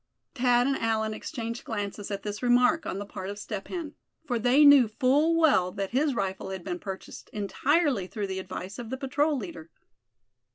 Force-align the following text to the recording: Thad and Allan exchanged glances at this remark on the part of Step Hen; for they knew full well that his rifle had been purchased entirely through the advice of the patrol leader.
Thad 0.33 0.65
and 0.65 0.77
Allan 0.77 1.13
exchanged 1.13 1.63
glances 1.63 2.09
at 2.09 2.23
this 2.23 2.41
remark 2.41 2.87
on 2.87 2.97
the 2.97 3.05
part 3.05 3.29
of 3.29 3.37
Step 3.37 3.67
Hen; 3.67 3.93
for 4.25 4.39
they 4.39 4.65
knew 4.65 4.87
full 4.87 5.37
well 5.39 5.71
that 5.73 5.91
his 5.91 6.15
rifle 6.15 6.49
had 6.49 6.63
been 6.63 6.79
purchased 6.79 7.29
entirely 7.33 8.07
through 8.07 8.25
the 8.25 8.39
advice 8.39 8.79
of 8.79 8.89
the 8.89 8.97
patrol 8.97 9.37
leader. 9.37 9.69